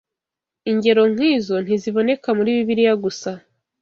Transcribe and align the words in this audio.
Ingero 0.71 1.03
nk’izo 1.13 1.55
ntiziboneka 1.63 2.27
muri 2.37 2.49
Bibiliya 2.57 2.93
gusa 3.03 3.31